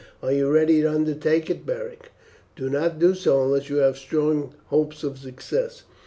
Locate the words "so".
3.13-3.43